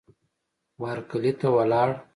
وهرکلې 0.81 1.31
ته 1.39 1.47
ولاړ 1.55 1.89